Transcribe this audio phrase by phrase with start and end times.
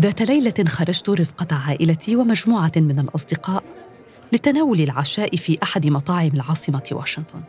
[0.00, 3.64] ذات ليلة خرجت رفقة عائلتي ومجموعة من الأصدقاء
[4.32, 7.40] لتناول العشاء في أحد مطاعم العاصمة واشنطن.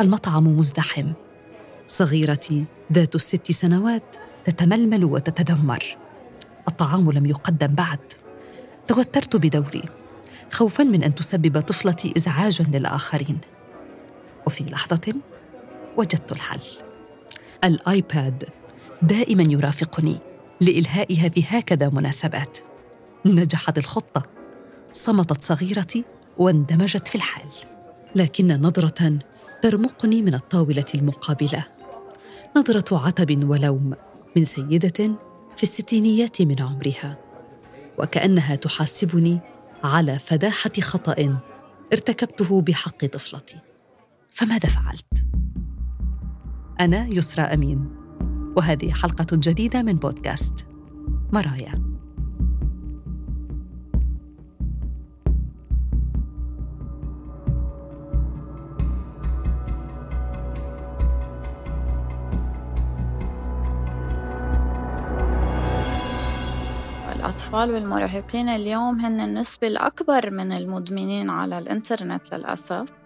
[0.00, 1.12] المطعم مزدحم.
[1.88, 4.02] صغيرتي ذات الست سنوات
[4.44, 5.96] تتململ وتتذمر.
[6.68, 7.98] الطعام لم يقدم بعد.
[8.88, 9.82] توترت بدوري
[10.52, 13.38] خوفا من أن تسبب طفلتي ازعاجا للآخرين.
[14.46, 15.14] وفي لحظة
[15.96, 16.60] وجدت الحل.
[17.64, 18.44] الآيباد
[19.02, 20.18] دائما يرافقني
[20.60, 22.58] لإلهائها في هكذا مناسبات.
[23.26, 24.22] نجحت الخطة.
[24.92, 26.04] صمتت صغيرتي
[26.38, 27.48] واندمجت في الحال.
[28.14, 29.18] لكن نظرة
[29.62, 31.64] ترمقني من الطاولة المقابلة.
[32.56, 33.94] نظرة عتب ولوم
[34.36, 35.18] من سيدة
[35.56, 37.18] في الستينيات من عمرها.
[37.98, 39.38] وكأنها تحاسبني
[39.84, 41.38] على فداحة خطأ
[41.92, 43.56] ارتكبته بحق طفلتي.
[44.30, 45.24] فماذا فعلت؟
[46.80, 48.05] أنا يسرى أمين.
[48.56, 50.66] وهذه حلقة جديدة من بودكاست
[51.32, 51.86] مرايا.
[67.16, 73.05] الأطفال والمراهقين اليوم هن النسبة الأكبر من المدمنين على الإنترنت للأسف.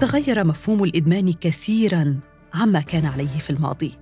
[0.00, 2.20] تغير مفهوم الإدمان كثيرا
[2.54, 3.94] عما كان عليه في الماضي.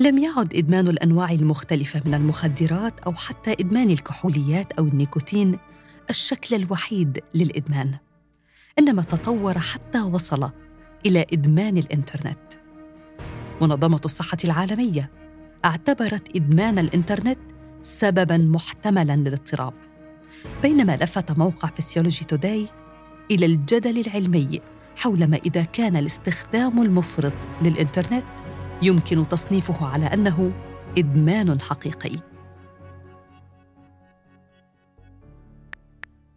[0.00, 5.58] لم يعد إدمان الأنواع المختلفة من المخدرات أو حتى إدمان الكحوليات أو النيكوتين
[6.10, 7.94] الشكل الوحيد للإدمان
[8.78, 10.50] إنما تطور حتى وصل
[11.06, 12.52] إلى إدمان الإنترنت.
[13.60, 15.10] منظمة الصحة العالمية
[15.64, 17.38] اعتبرت إدمان الإنترنت
[17.82, 19.74] سببا محتملا للاضطراب
[20.62, 22.66] بينما لفت موقع فيسيولوجي توداي
[23.30, 24.60] إلى الجدل العلمي
[24.96, 28.24] حول ما إذا كان الاستخدام المفرط للإنترنت
[28.82, 30.52] يمكن تصنيفه على أنه
[30.98, 32.16] إدمان حقيقي.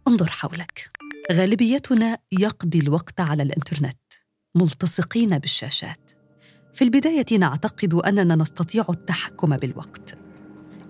[0.08, 0.90] انظر حولك.
[1.32, 3.98] غالبيتنا يقضي الوقت على الإنترنت.
[4.54, 6.10] ملتصقين بالشاشات.
[6.74, 10.18] في البداية نعتقد أننا نستطيع التحكم بالوقت.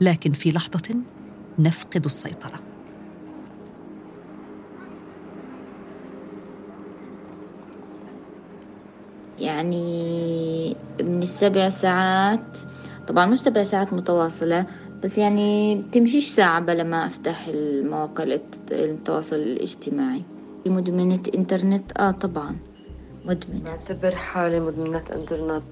[0.00, 0.96] لكن في لحظة
[1.58, 2.75] نفقد السيطرة.
[9.40, 12.58] يعني من السبع ساعات
[13.08, 14.66] طبعا مش سبع ساعات متواصلة
[15.04, 18.38] بس يعني بتمشيش ساعة بلا ما أفتح المواقع
[18.72, 20.22] التواصل الاجتماعي.
[20.66, 22.56] مدمنة إنترنت؟ آه طبعا
[23.24, 23.60] مدمنة.
[23.64, 25.62] بعتبر حالي مدمنة إنترنت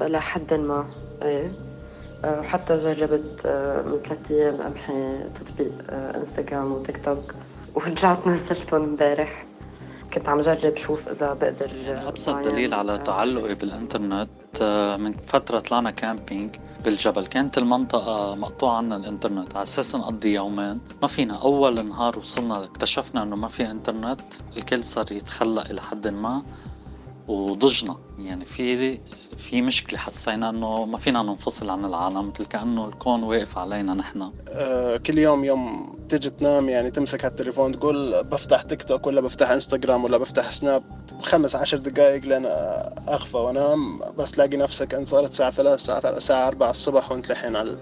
[0.00, 0.86] إلى حد ما
[1.22, 1.50] إيه؟
[2.24, 7.34] وحتى جربت آه، من ثلاثة أيام أمحي تطبيق آه، إنستغرام وتيك توك
[7.74, 9.46] ورجعت نزلتهم امبارح.
[10.14, 14.28] كنت عم جرب شوف إذا بقدر أبسط دليل على تعلقي بالإنترنت
[14.62, 17.26] آه، من فترة طلعنا camping بالجبل.
[17.26, 20.80] كانت المنطقة مقطوعة عنا الإنترنت على أساس نقضي يومين.
[21.02, 24.20] ما فينا أول نهار وصلنا اكتشفنا إنه ما في إنترنت.
[24.56, 26.42] الكل صار يتخلق إلى حد ما.
[27.28, 27.96] وضجنا.
[28.18, 29.00] يعني في
[29.36, 34.32] في مشكلة حسينا إنه ما فينا ننفصل عن العالم مثل كأنه الكون واقف علينا نحن.
[34.48, 39.50] آه كل يوم يوم تيجي تنام يعني تمسك هالتليفون تقول بفتح تيك توك ولا بفتح
[39.50, 40.82] انستغرام ولا بفتح سناب
[41.22, 42.46] خمس عشر دقائق لين
[43.08, 47.56] أغفى وأنام بس تلاقي نفسك انت صارت الساعة ثلاث الساعة الساعة 4 الصبح وأنت الحين
[47.56, 47.78] على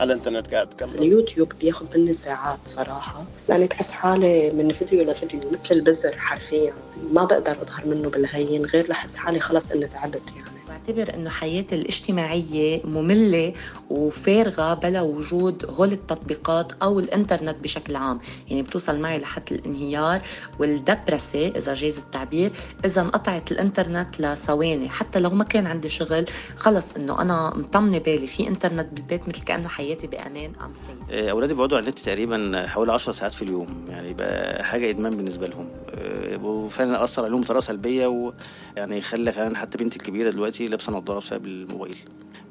[0.00, 3.24] على الإنترنت قاعد تكلم اليوتيوب بياخذ مني ساعات صراحة.
[3.48, 6.72] لاني بحس حالي من فيديو لفيديو مثل البزر حرفيا.
[7.12, 10.59] ما بقدر أظهر منه بالهين غير لحس حالي خلص إني تعبت يعني.
[10.80, 13.52] بعتبر إنه حياتي الاجتماعية مملة
[13.90, 18.20] وفارغة بلا وجود هول التطبيقات أو الإنترنت بشكل عام.
[18.48, 20.20] يعني بتوصل معي لحد الانهيار
[20.58, 22.50] والدبرسة إذا جاز التعبير.
[22.84, 26.24] إذا انقطعت الإنترنت لثواني حتى لو ما كان عندي شغل
[26.56, 30.72] خلص إنه أنا مطمنة بالي في إنترنت بالبيت مثل كأنه حياتي بأمان أم
[31.10, 33.84] إيه، أولادي بيقعدوا على النت تقريبا حوالي 10 ساعات في اليوم.
[33.88, 35.68] يعني بقى حاجة إدمان بالنسبة لهم.
[35.98, 41.18] إيه، وفعلا أثر عليهم بطريقة سلبية ويعني خلى كمان حتى بنتي الكبيرة دلوقتي لابسة نظارة
[41.18, 41.96] بسبب الموبايل.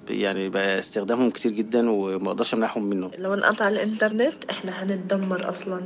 [0.10, 3.12] يعني بقى استخدامهم كتير جدا وما أقدرش أمنعهم منه.
[3.18, 5.82] لو انقطع الإنترنت إحنا هنتدمر أصلا.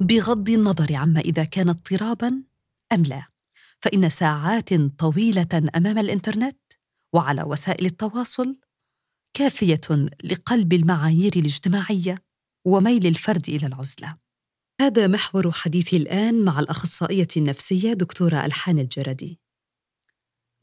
[0.00, 2.42] بغض النظر عما إذا كان اضطرابا
[2.92, 3.26] أم لا
[3.80, 6.58] فإن ساعات طويلة أمام الإنترنت
[7.12, 8.56] وعلى وسائل التواصل
[9.34, 9.80] كافية
[10.24, 12.27] لقلب المعايير الاجتماعية.
[12.64, 14.18] وميل الفرد إلى العزلة
[14.80, 19.40] هذا محور حديثي الآن مع الأخصائية النفسية دكتورة ألحان الجردي.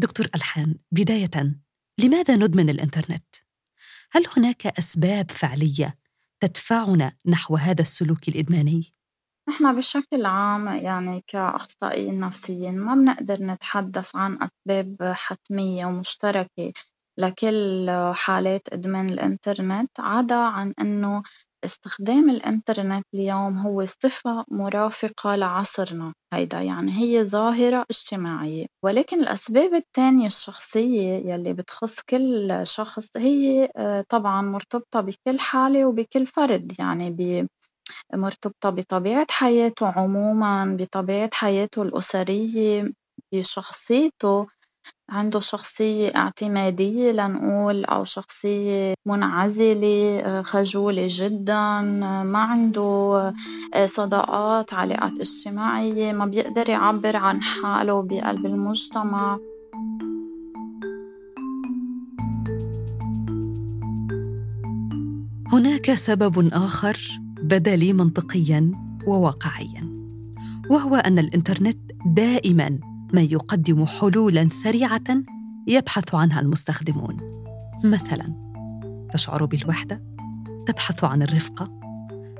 [0.01, 1.56] دكتور ألحان، بداية
[2.00, 3.36] لماذا ندمن الإنترنت؟
[4.12, 5.97] هل هناك أسباب فعلية
[6.39, 8.94] تدفعنا نحو هذا السلوك الإدماني؟
[9.50, 16.74] نحن بشكل عام يعني كأخصائيين نفسيين ما بنقدر نتحدث عن أسباب حتمية ومشتركة
[17.18, 21.24] لكل حالات إدمان الإنترنت عدا عن إنه
[21.65, 26.13] استخدام الإنترنت اليوم هو صفة مرافقة لعصرنا.
[26.33, 28.65] هيدا يعني هي ظاهرة اجتماعية.
[28.85, 36.25] ولكن الأسباب التانية الشخصية يلي بتخص كل شخص هي آه، طبعا مرتبطة بكل حالة وبكل
[36.27, 36.71] فرد.
[36.79, 37.09] يعني
[38.13, 42.94] مرتبطة بطبيعة حياته عمومًا، بطبيعة حياته الأسرية،
[43.33, 44.47] بشخصيته،
[45.09, 51.81] عنده شخصية اعتمادية لنقول أو شخصية منعزلة، خجولة جدًا،
[52.23, 53.33] ما عنده
[53.85, 59.37] صداقات، علاقات اجتماعية، ما بيقدر يعبّر عن حاله بقلب المجتمع.
[65.53, 66.97] هناك سبب آخر
[67.43, 68.71] بدا لي منطقيا
[69.07, 69.95] وواقعيا
[70.69, 75.24] وهو أن الإنترنت دائما ما يقدم حلولا سريعة
[75.68, 77.18] يبحث عنها المستخدمون.
[77.84, 78.34] مثلا
[79.13, 80.04] تشعر بالوحدة
[80.68, 81.80] تبحث عن الرفقة.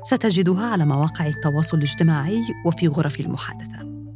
[0.04, 4.06] ستجدها على مواقع التواصل الاجتماعي وفي غرف المحادثة.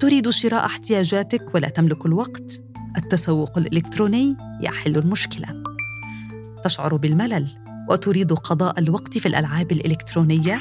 [0.00, 2.62] تريد شراء احتياجاتك ولا تملك الوقت.
[2.96, 5.62] التسوق الإلكتروني يحل المشكلة.
[6.64, 7.48] تشعر بالملل
[7.90, 10.60] وتريد قضاء الوقت في الألعاب الإلكترونية.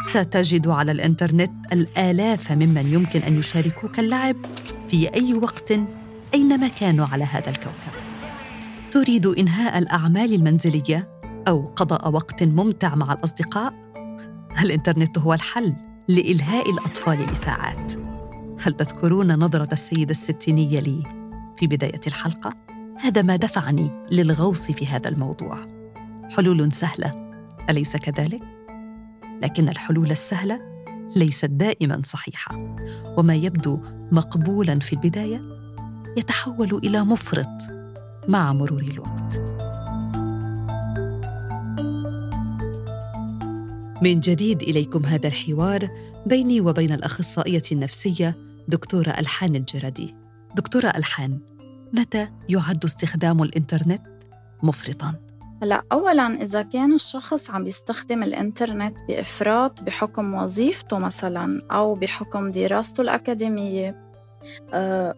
[0.00, 4.36] ستجد على الإنترنت الآلاف ممن يمكن أن يشاركوك اللعب
[4.88, 5.72] في أي وقت
[6.34, 7.94] أينما كانوا على هذا الكوكب.
[8.90, 11.08] تريد إنهاء الأعمال المنزلية
[11.48, 13.74] أو قضاء وقت ممتع مع الأصدقاء؟
[14.62, 15.74] الإنترنت هو الحل
[16.08, 17.92] لإلهاء الأطفال لساعات.
[18.58, 21.02] هل تذكرون نظرة السيده الستينيه لي
[21.56, 22.52] في بداية الحلقة؟
[23.00, 25.58] هذا ما دفعني للغوص في هذا الموضوع.
[26.36, 27.34] حلول سهلة
[27.70, 28.53] أليس كذلك؟
[29.44, 30.60] لكن الحلول السهلة
[31.16, 32.76] ليست دائما صحيحة.
[33.16, 33.80] وما يبدو
[34.12, 35.42] مقبولا في البداية
[36.16, 37.62] يتحول إلى مفرط
[38.28, 39.40] مع مرور الوقت.
[44.02, 45.90] من جديد إليكم هذا الحوار
[46.26, 48.36] بيني وبين الأخصائية النفسية
[48.68, 50.14] دكتورة ألحان الجردي.
[50.56, 51.40] دكتورة ألحان
[51.92, 54.02] متى يعد استخدام الإنترنت
[54.62, 55.23] مفرطا؟
[55.64, 63.00] هلا اولا إذا كان الشخص عم يستخدم الإنترنت بإفراط بحكم وظيفته مثلا أو بحكم دراسته
[63.00, 64.04] الأكاديمية
[64.74, 65.14] أه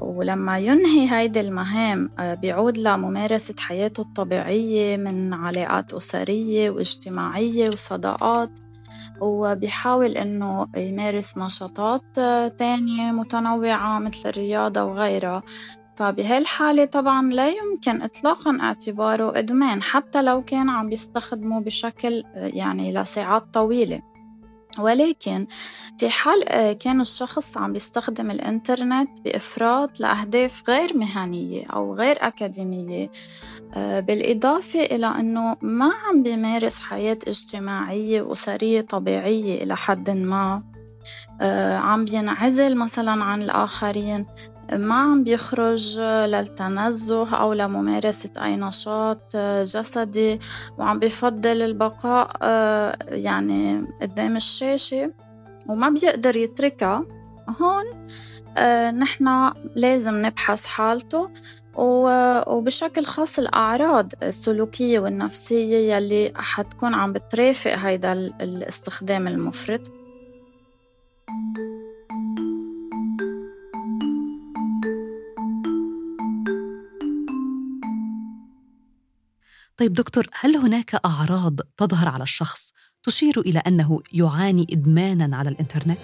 [0.00, 8.50] ولما ينهي هيدي المهام أه بيعود لممارسة حياته الطبيعية من علاقات أسرية واجتماعية وصداقات
[9.20, 15.42] وبيحاول إنه يمارس نشاطات آه، تانية متنوعة مثل الرياضة وغيرها.
[16.00, 23.44] فبهالحالة طبعا لا يمكن إطلاقا اعتباره إدمان حتى لو كان عم بيستخدمه بشكل يعني لساعات
[23.54, 24.02] طويلة.
[24.78, 25.46] ولكن
[25.98, 33.10] في حال كان الشخص عم بيستخدم الإنترنت بإفراط لأهداف غير مهنية أو غير أكاديمية
[33.76, 40.62] بالإضافة إلى أنه ما عم بيمارس حياة اجتماعية وأسرية طبيعية إلى حد ما.
[41.80, 44.26] عم بينعزل مثلا عن الآخرين.
[44.72, 50.38] ما عم بيخرج للتنزه أو لممارسة أي نشاط جسدي
[50.78, 52.36] وعم بفضل البقاء
[53.08, 55.12] يعني قدام الشاشة
[55.68, 57.04] وما بيقدر يتركها.
[57.62, 57.84] هون
[58.98, 61.30] نحن لازم نبحث حالته
[61.74, 69.92] وبشكل خاص الأعراض السلوكية والنفسية يلي حتكون عم بترافق هيدا الاستخدام المفرط.
[79.80, 82.72] طيب دكتور هل هناك أعراض تظهر على الشخص
[83.02, 85.98] تشير إلى أنه يعاني إدمانا على الإنترنت؟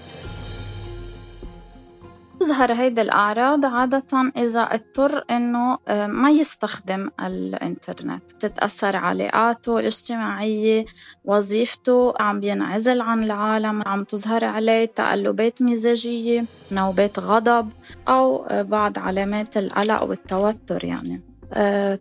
[2.41, 8.35] تظهر هيدي الأعراض عادة إذا اضطر إنه آه، ما يستخدم الإنترنت.
[8.35, 10.85] بتتأثر علاقاته الاجتماعية
[11.25, 17.69] وظيفته عم بينعزل عن العالم عم تظهر عليه تقلبات مزاجية نوبات غضب
[18.09, 21.36] أو آه، بعض علامات القلق والتوتر يعني.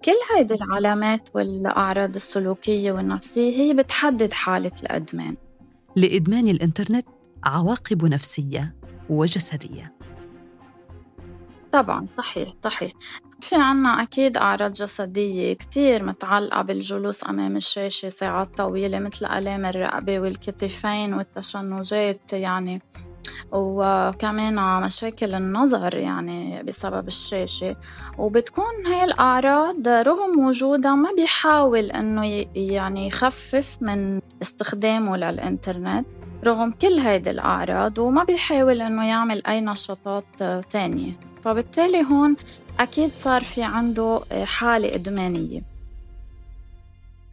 [0.05, 5.35] كل هيدي العلامات والأعراض السلوكية والنفسية هي بتحدد حالة الإدمان.
[5.95, 7.05] لإدمان الإنترنت
[7.43, 8.75] عواقب نفسية
[9.09, 9.93] وجسدية.
[11.71, 12.91] طبعا صحيح صحيح.
[13.41, 20.19] في عنا أكيد أعراض جسدية كتير متعلقة بالجلوس أمام الشاشة ساعات طويلة مثل آلام الرقبة
[20.19, 22.81] والكتفين والتشنجات يعني
[23.51, 27.75] وكمان مشاكل النظر يعني بسبب الشاشة.
[28.17, 36.05] وبتكون هاي الأعراض رغم وجودها ما بيحاول إنه يعني يخفف من استخدامه للإنترنت
[36.45, 41.11] رغم كل هيدي الأعراض وما بيحاول إنه يعمل أي نشاطات تانية.
[41.43, 42.35] فبالتالي هون
[42.79, 45.61] أكيد صار في عنده حالة إدمانية.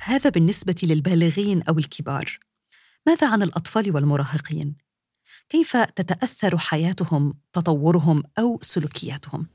[0.01, 2.39] هذا بالنسبة للبالغين أو الكبار.
[3.07, 4.77] ماذا عن الأطفال والمراهقين؟
[5.53, 9.47] كيف تتأثر حياتهم، تطورهم أو سلوكياتهم؟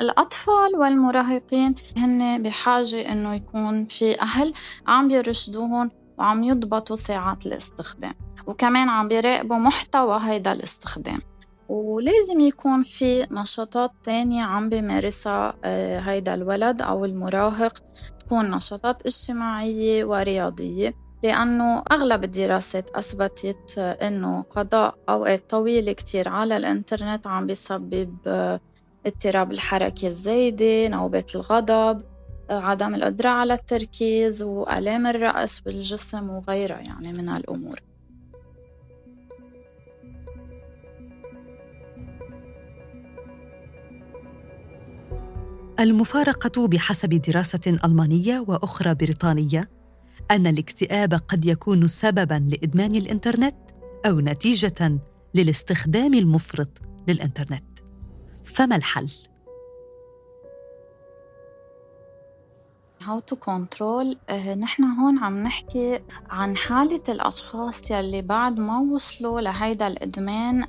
[0.00, 4.54] الأطفال والمراهقين هن بحاجة إنه يكون في أهل
[4.86, 8.14] عم يرشدوهم وعم يضبطوا ساعات الاستخدام
[8.46, 11.18] وكمان عم بيراقبوا محتوى هيدا الاستخدام
[11.68, 17.78] ولازم يكون في نشاطات تانية عم بيمارسها آه، هيدا الولد أو المراهق
[18.20, 27.26] تكون نشاطات اجتماعية ورياضية لأنه أغلب الدراسات أثبتت أنه قضاء أوقات طويلة كتير على الإنترنت
[27.26, 28.60] عم بيسبب آه،
[29.06, 32.02] اضطراب الحركة الزايدة نوبات الغضب
[32.50, 37.80] آه، عدم القدرة على التركيز وآلام الرأس والجسم وغيرها يعني من الأمور
[45.80, 49.81] المفارقة بحسب دراسة ألمانية وأخرى بريطانية؟
[50.30, 53.56] أن الاكتئاب قد يكون سبباً لإدمان الإنترنت
[54.06, 54.98] أو نتيجة
[55.34, 57.78] للاستخدام المفرط للإنترنت.
[58.44, 59.10] فما الحل؟
[63.06, 69.40] How to control آه، نحن هون عم نحكي عن حالة الأشخاص يلي بعد ما وصلوا
[69.40, 70.66] لهيدا الإدمان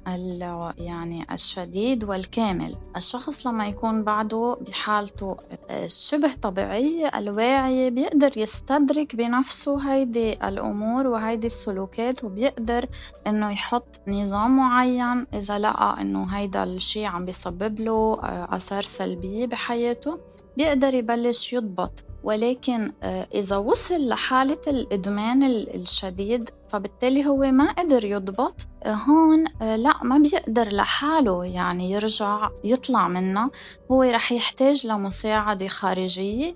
[0.77, 2.75] يعني الشديد والكامل.
[2.97, 5.37] الشخص لما يكون بعده بحالته
[5.69, 12.89] آه، شبه طبيعية الواعية بيقدر يستدرك بنفسه هيدي الأمور وهيدي السلوكات وبيقدر
[13.27, 19.45] إنه يحط نظام معين إذا لقى إنه هيدا الشي عم بيسبب له آه، آثار سلبية
[19.45, 20.19] بحياته
[20.57, 22.05] بيقدر يبلش يضبط.
[22.23, 28.67] ولكن آه، إذا وصل لحالة الإدمان الشديد فبالتالي هو ما قدر يضبط.
[28.83, 33.49] آه، هون آه، لا ما بيقدر لحاله يعني يرجع يطلع منها
[33.91, 36.55] هو رح يحتاج لمساعدة خارجية.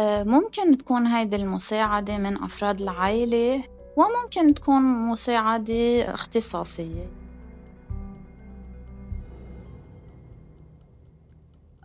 [0.00, 3.64] ممكن تكون هيدي المساعدة من أفراد العائلة
[3.96, 7.19] وممكن تكون مساعدة اختصاصية.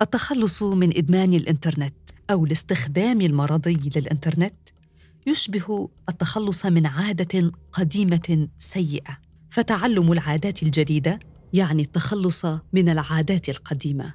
[0.06, 1.96] التخلص من إدمان الإنترنت
[2.30, 4.56] أو الاستخدام المرضي للإنترنت
[5.28, 9.18] يشبه التخلص من عادة قديمة سيئة.
[9.50, 11.20] فتعلم العادات الجديدة
[11.54, 14.14] يعني التخلص من العادات القديمة.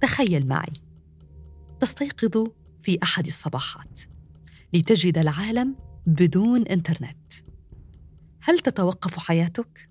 [0.00, 0.72] تخيل معي.
[1.80, 2.46] تستيقظ
[2.80, 4.00] في أحد الصباحات.
[4.72, 7.32] لتجد العالم بدون إنترنت.
[8.40, 9.88] هل تتوقف حياتك؟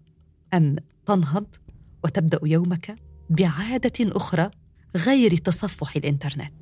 [0.53, 1.55] أم تنهض
[2.03, 2.95] وتبدأ يومك
[3.29, 4.51] بعادة أخرى؟
[4.95, 6.53] غير تصفح الإنترنت.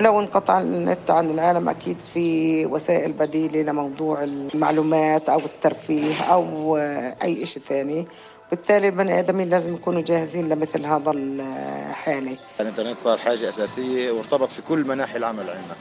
[0.00, 6.76] لو انقطع النت عن العالم أكيد في وسائل بديلة لموضوع المعلومات أو الترفيه أو
[7.22, 8.06] أي شيء ثاني.
[8.50, 12.36] بالتالي البني آدمين لازم يكونوا جاهزين لمثل هذا الحالة.
[12.60, 15.74] الإنترنت صار حاجة أساسية وارتبط في كل مناحي العمل عندنا.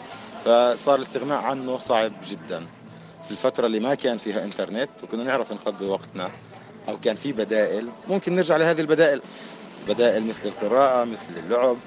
[0.45, 2.65] فصار الاستغناء عنه صعب جدا.
[3.25, 6.29] في الفترة اللي ما كان فيها إنترنت وكنا نعرف نقضي وقتنا
[6.89, 9.21] أو كان في بدائل ممكن نرجع لهذه البدائل.
[9.87, 11.77] بدائل مثل القراءة مثل اللعب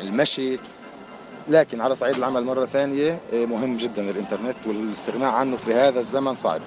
[0.00, 0.58] المشي.
[1.48, 6.34] لكن على صعيد العمل مرة ثانية إيه، مهم جدا الإنترنت والاستغناء عنه في هذا الزمن
[6.34, 6.60] صعب.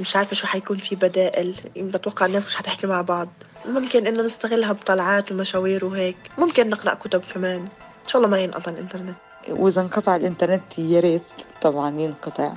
[0.00, 1.54] مش عارفة شو حيكون في بدائل.
[1.76, 3.28] بتوقع الناس مش حتحكي مع بعض.
[3.66, 6.16] ممكن إنه نستغلها بطلعات ومشاوير وهيك.
[6.38, 7.60] ممكن نقرأ كتب كمان.
[8.04, 9.16] إن شاء الله ما ينقطع الإنترنت.
[9.50, 11.22] وإذا انقطع الإنترنت يا ريت
[11.62, 12.52] طبعا ينقطع.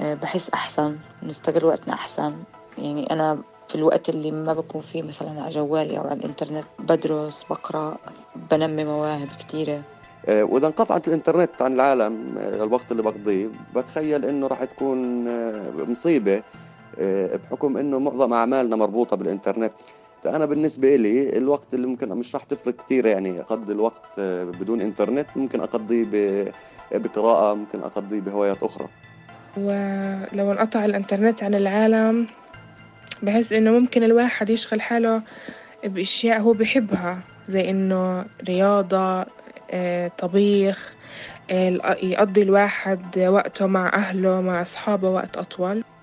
[0.00, 2.34] آه، بحس أحسن نستغل وقتنا أحسن.
[2.78, 3.38] يعني أنا
[3.68, 7.96] في الوقت اللي ما بكون فيه مثلا على جوالي أو على الإنترنت بدرس بقرأ
[8.50, 9.82] بنمي مواهب كثيره
[10.28, 15.28] آه، وإذا انقطعت الإنترنت عن العالم آه، الوقت اللي بقضيه بتخيل إنه راح تكون
[15.90, 16.42] مصيبة
[16.98, 19.72] بحكم إنه معظم أعمالنا مربوطة بالإنترنت.
[20.22, 25.26] فأنا بالنسبة لي الوقت اللي ممكن مش راح تفرق كثير يعني أقضي الوقت بدون إنترنت
[25.36, 26.04] ممكن أقضيه
[26.92, 28.88] بقراءة ممكن أقضيه بهوايات أخرى.
[29.56, 32.26] ولو انقطع الإنترنت عن العالم
[33.22, 35.22] بحس إنه ممكن الواحد يشغل حاله
[35.84, 37.18] بأشياء هو بحبها
[37.48, 39.26] زي إنه رياضة
[39.70, 40.94] آه، طبيخ
[41.50, 45.78] آه، يقضي الواحد وقته مع أهله مع أصحابه وقت أطول.
[45.78, 45.95] آه،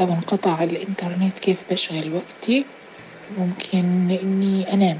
[0.00, 2.64] لو انقطع الإنترنت كيف بشغل وقتي؟
[3.38, 4.98] ممكن إني أنام.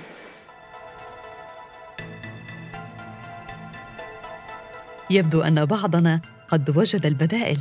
[5.11, 7.59] يبدو أن بعضنا قد وجد البدائل.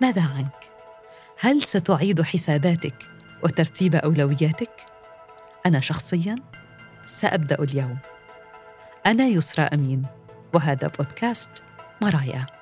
[0.00, 0.70] ماذا عنك؟
[1.40, 2.94] هل ستعيد حساباتك
[3.44, 4.70] وترتيب أولوياتك؟
[5.66, 6.34] أنا شخصيا
[7.06, 7.98] سأبدأ اليوم.
[9.06, 10.06] أنا يسرى أمين
[10.54, 11.50] وهذا بودكاست
[12.02, 12.55] مرايا.